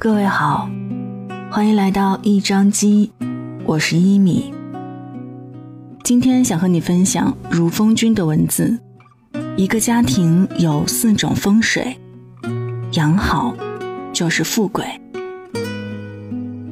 [0.00, 0.70] 各位好，
[1.50, 3.10] 欢迎来到一张机，
[3.64, 4.54] 我是一米。
[6.04, 8.78] 今天想和你分享如风君的文字。
[9.56, 11.98] 一个家庭有四种风水，
[12.92, 13.52] 养好
[14.12, 14.84] 就是富贵。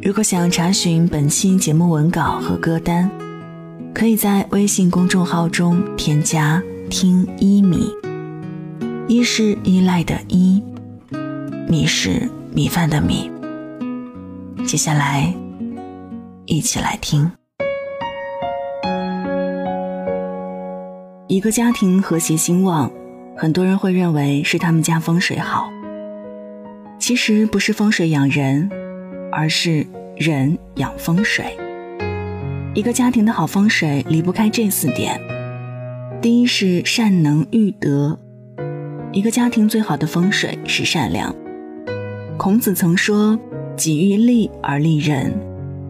[0.00, 3.11] 如果想要查询本期节目文稿和歌单，
[3.93, 7.90] 可以在微信公众号中添加“听一米”，
[9.08, 10.62] 一是依赖的依，
[11.68, 13.30] 米是米饭的米。
[14.66, 15.30] 接下来，
[16.46, 17.30] 一起来听。
[21.26, 22.90] 一个家庭和谐兴旺，
[23.36, 25.70] 很多人会认为是他们家风水好。
[26.98, 28.70] 其实不是风水养人，
[29.30, 31.54] 而是人养风水。
[32.72, 35.20] 一个家庭的好风水离不开这四点：
[36.22, 38.18] 第一是善能育德。
[39.12, 41.36] 一个家庭最好的风水是善良。
[42.39, 43.39] 孔子曾说
[43.77, 45.33] ：“己欲立而立人，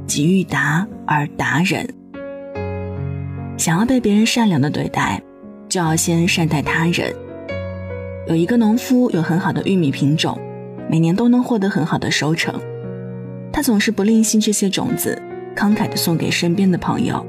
[0.06, 1.88] 己欲达而达人。”
[3.58, 5.22] 想要被别人善良的对待。
[5.68, 7.12] 就要先善待他人。
[8.28, 10.38] 有一个农夫有很好的玉米品种，
[10.88, 12.54] 每年都能获得很好的收成。
[13.52, 15.20] 他总是不吝惜这些种子，
[15.56, 17.26] 慷慨地送给身边的朋友。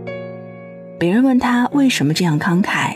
[1.00, 2.96] 别人问他为什么这样慷慨，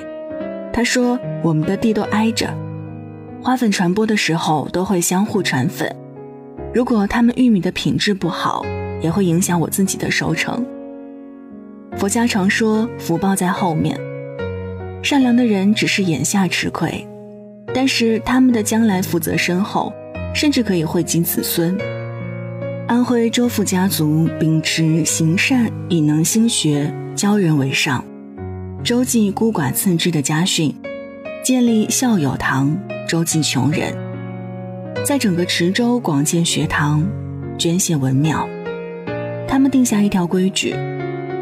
[0.71, 2.55] 他说：“我们的地都挨着，
[3.41, 5.93] 花粉传播的时候都会相互传粉。
[6.73, 8.65] 如果他们玉米的品质不好，
[9.01, 10.65] 也会影响我自己的收成。”
[11.97, 13.99] 佛家常说福报在后面。
[15.03, 17.05] 善良的人只是眼下吃亏，
[17.73, 19.91] 但是他们的将来福泽深厚，
[20.33, 21.75] 甚至可以惠及子孙。
[22.87, 28.05] 安徽周富家族秉持行善、以能兴学、教人为上，
[28.83, 30.75] 周记孤寡次之的家训，
[31.43, 32.77] 建立孝友堂，
[33.09, 33.93] 周济穷人，
[35.03, 37.03] 在整个池州广建学堂，
[37.57, 38.47] 捐献文庙。
[39.47, 40.75] 他们定下一条规矩：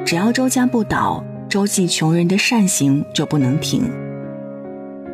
[0.06, 1.24] 只要周家不倒。
[1.50, 3.90] 周济穷人的善行就不能停。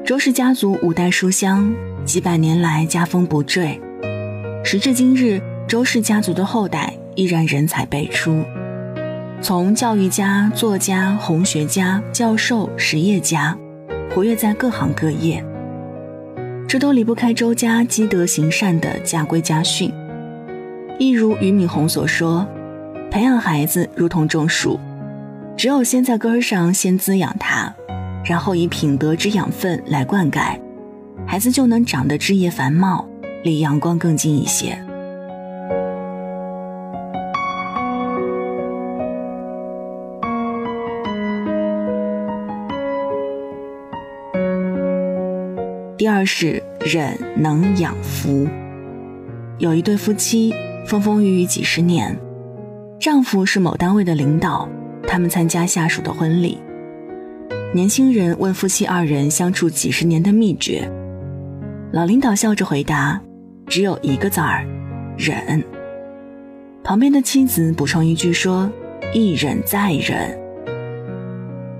[0.05, 1.73] 周氏家族五代书香，
[2.03, 3.79] 几百年来家风不坠。
[4.61, 8.43] 时至今日，周氏家族的后代依然人才辈出，
[9.41, 13.57] 从教育家、作家、红学家、教授、实业家，
[14.13, 15.41] 活跃在各行各业。
[16.67, 19.91] 这都离不开周家积德行善的家规家训。
[20.97, 22.47] 一如俞敏洪所说
[23.11, 24.79] ：“培养孩子如同种树。”
[25.57, 27.73] 只有先在根上先滋养它，
[28.25, 30.59] 然后以品德之养分来灌溉，
[31.25, 33.07] 孩子就能长得枝叶繁茂，
[33.43, 34.77] 离阳光更近一些。
[46.05, 48.47] 第二是忍能养福。
[49.57, 50.53] 有一对夫妻
[50.85, 52.15] 风风雨雨几十年，
[52.99, 54.69] 丈夫是某单位的领导。
[55.07, 56.59] 他们参加下属的婚礼，
[57.73, 60.87] 年轻人问夫妻二人相处几十年的秘诀，
[61.91, 63.19] 老领导笑着回答
[63.65, 64.63] ：“只有一个字儿，
[65.17, 65.63] 忍。”
[66.85, 68.71] 旁边的妻子补充一句说
[69.11, 70.37] ：“一忍再忍。”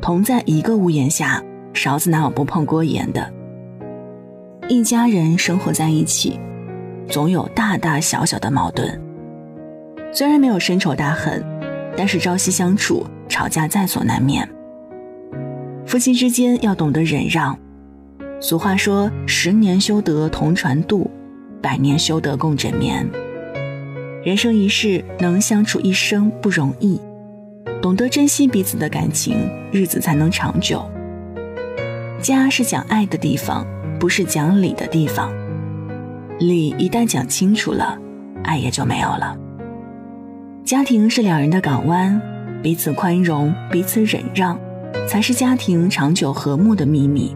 [0.02, 1.44] 同在一个屋檐下，
[1.76, 3.32] 勺子哪有不碰锅沿的？
[4.68, 6.40] 一家人生活在一起，
[7.08, 9.00] 总有大大小小的矛盾，
[10.12, 11.44] 虽然没有深仇大恨，
[11.96, 13.06] 但是朝夕相处。
[13.28, 14.48] 吵架在所难免，
[15.88, 17.58] 夫妻之间要懂得忍让。
[18.40, 21.10] 俗话说：“十年修得同船渡，
[21.60, 23.06] 百年修得共枕眠。”
[24.24, 27.02] 人生一世，能相处一生不容易，
[27.82, 30.86] 懂得珍惜彼此的感情，日子才能长久。
[32.22, 33.66] 家是讲爱的地方，
[34.06, 35.34] 不是讲理的地方。
[36.38, 37.98] 理一旦讲清楚了，
[38.44, 39.36] 爱也就没有了。
[40.64, 42.22] 家庭是两人的港湾。
[42.62, 44.60] 彼此宽容，彼此忍让，
[45.08, 47.36] 才是家庭长久和睦的秘密。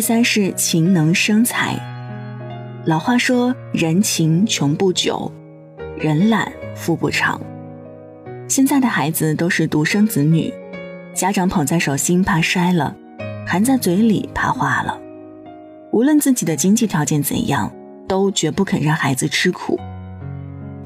[0.00, 1.78] 三是勤能生财。
[2.86, 5.30] 老话说：“人勤穷不久，
[5.98, 7.40] 人懒富不长。”
[8.48, 10.52] 现在的孩子都是独生子女，
[11.14, 12.96] 家长捧在手心怕摔了，
[13.46, 14.98] 含在嘴里怕化了。
[15.92, 17.70] 无论自己的经济条件怎样，
[18.08, 19.78] 都绝不肯让孩子吃苦。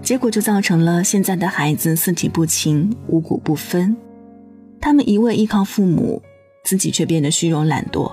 [0.03, 3.97] 结果就造成了现在的孩子四体不勤，五谷不分。
[4.81, 6.21] 他们一味依靠父母，
[6.65, 8.13] 自己却变得虚荣懒惰。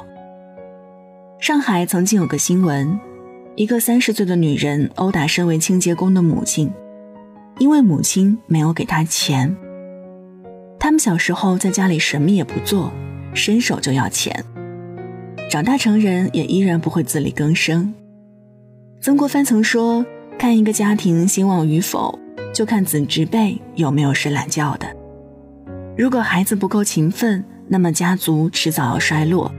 [1.41, 2.99] 上海曾经有个新闻，
[3.55, 6.71] 一个三十岁的女人殴打身为清洁工的母亲，
[7.57, 9.57] 因为母亲没有给她钱。
[10.79, 12.93] 他们小时候在家里什么也不做，
[13.33, 14.45] 伸手就要钱，
[15.49, 17.91] 长大成人也依然不会自力更生。
[19.01, 20.05] 曾国藩曾说
[20.37, 22.19] ：“看一个家庭兴旺与否，
[22.53, 24.85] 就看子侄辈有没有睡懒觉的。
[25.97, 29.51] 如果孩子不够勤奋，那么家族迟早要衰落。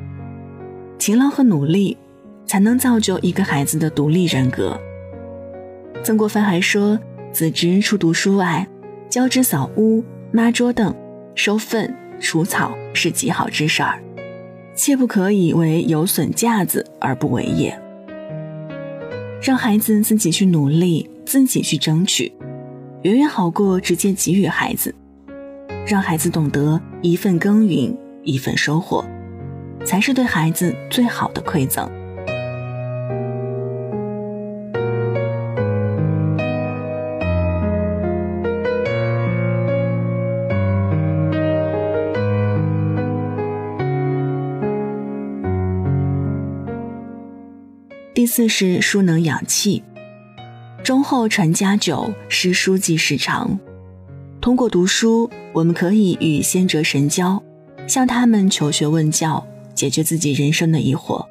[1.02, 1.96] 勤劳和努力。”
[2.44, 4.78] 才能造就一个孩子的独立人格。
[6.04, 7.00] 曾国藩还说
[7.32, 8.68] ：“子侄除读书外，
[9.08, 10.94] 教之扫屋、抹桌凳、
[11.34, 14.02] 收粪、除草是极好之事儿，
[14.74, 17.74] 切不可以为有损架子而不为也。”
[19.40, 22.30] 让孩子自己去努力，自己去争取，
[23.02, 24.94] 远远好过直接给予孩子。
[25.86, 29.02] 让孩子懂得一份耕耘一份收获，
[29.84, 31.90] 才是对孩子最好的馈赠。
[48.14, 49.82] 第四是书能养气，
[50.84, 53.58] 忠厚传家久，诗书继世长。
[54.40, 57.42] 通过读书，我们可以与先哲神交，
[57.88, 59.44] 向他们求学问教，
[59.82, 61.26] 解决自己人生的疑惑。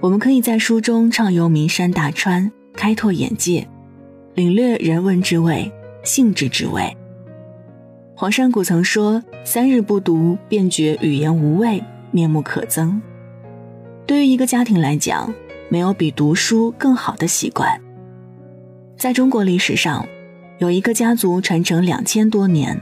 [0.00, 3.64] 我们可以在书中畅游名山大川，开拓眼界，
[4.34, 5.70] 领略人文之味、
[6.02, 6.96] 性质之味。
[8.16, 11.80] 黄山谷曾说：“三日不读，便觉语言无味，
[12.10, 13.00] 面目可憎。”
[14.04, 15.32] 对于一个家庭来讲，
[15.68, 17.80] 没有比读书更好的习惯。
[18.96, 20.04] 在中国历史上，
[20.58, 22.80] 有一个家族传承两千多年，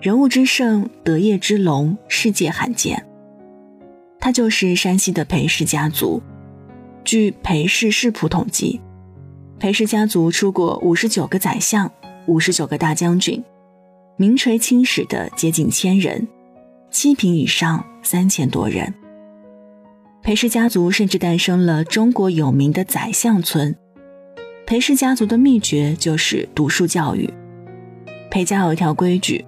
[0.00, 3.05] 人物之盛，德业之隆，世界罕见。
[4.20, 6.22] 他就是山西的裴氏家族。
[7.04, 8.80] 据裴氏世谱统计，
[9.58, 11.90] 裴氏家族出过五十九个宰相，
[12.26, 13.44] 五十九个大将军，
[14.16, 16.26] 名垂青史的接近千人，
[16.90, 18.92] 七品以上三千多人。
[20.22, 23.76] 裴氏家族甚至诞生了中国有名的宰相村。
[24.66, 27.32] 裴氏家族的秘诀就是读书教育。
[28.28, 29.44] 裴家有一条规矩，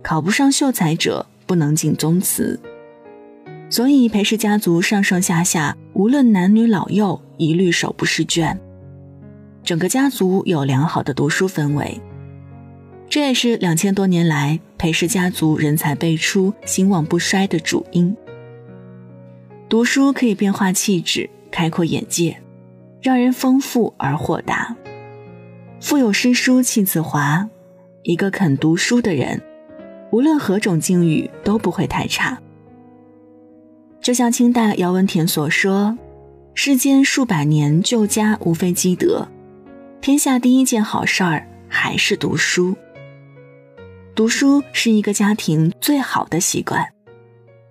[0.00, 2.60] 考不上秀才者不能进宗祠。
[3.70, 8.60] 所以裴氏家族上上下下，无论男女老幼，一律手不释卷。
[9.62, 12.00] 整个家族有良好的读书氛围，
[13.08, 18.16] 这也是两千多年来裴氏家族人才辈出、兴旺不衰的主因。
[19.68, 22.36] 读书可以变化气质，开阔眼界，
[23.00, 24.76] 让人丰富而豁达。
[25.80, 27.48] 腹有诗书气自华，
[28.02, 29.40] 一个肯读书的人，
[30.10, 32.36] 无论何种境遇都不会太差。
[34.10, 35.96] 就像清代姚文田所说
[36.52, 39.28] ：“世间数百年旧家无非积德，
[40.00, 42.74] 天下第一件好事儿还是读书。
[44.16, 46.84] 读书是一个家庭最好的习惯，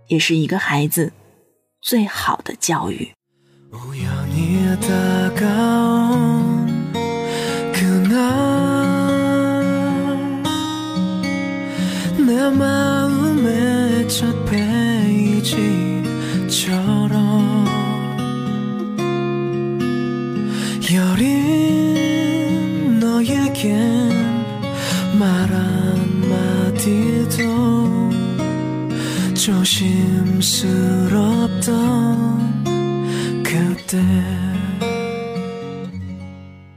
[0.08, 1.12] 也是一个孩子。”
[1.84, 3.12] 最好的教育。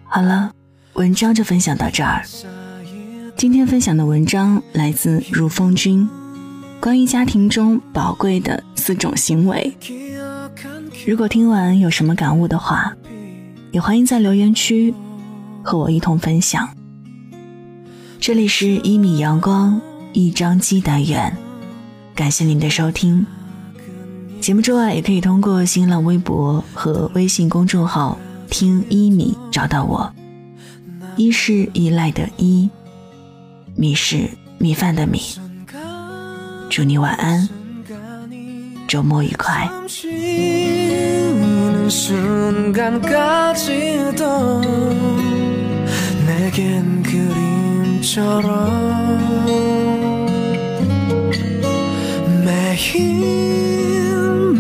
[0.07, 0.53] 好了，
[0.93, 2.23] 文章就分享到这儿。
[3.37, 6.09] 今天分享的文章来自如风君，
[6.81, 9.77] 关于家庭中宝贵的四种行为。
[11.05, 12.95] 如果听完有什么感悟的话，
[13.73, 14.95] 也欢迎在留言区
[15.65, 16.69] 和我一同分享。
[18.21, 19.81] 这里是一米阳光
[20.13, 21.37] 一张机单元，
[22.15, 23.27] 感谢您的收听。
[24.41, 28.19] 节目之外，也可以通过新浪微博和微信公众号
[28.51, 30.13] “听一米”找到我。
[31.17, 32.69] 一，是依赖的依；
[33.77, 34.29] 米，是
[34.59, 35.21] 米饭的米。
[36.69, 37.49] 祝你晚安，
[38.89, 39.71] 周末愉快。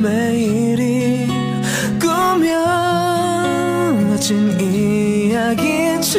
[0.02, 1.26] 매일매일이
[1.98, 3.40] 꾸며진
[5.30, 6.12] 이야기처럼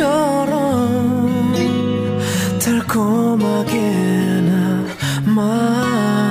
[2.59, 3.77] 달콤하게
[5.25, 6.22] 남아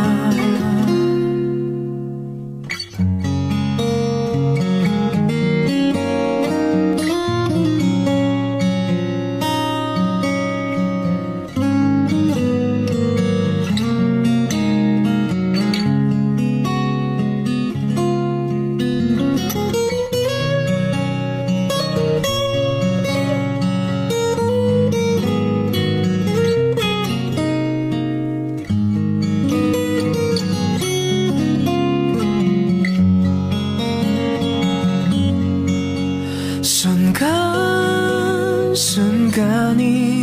[38.75, 40.23] 순간 순간이